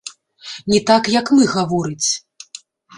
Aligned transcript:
Не 0.71 0.79
так, 0.89 1.03
як 1.19 1.31
мы 1.37 1.43
гаворыць. 1.55 2.09